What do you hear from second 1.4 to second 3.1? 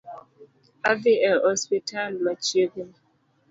osiptal machiegni